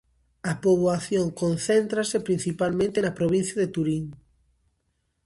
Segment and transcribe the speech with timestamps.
[0.51, 4.05] A poboación concéntrase principalmente na provincia de Turín.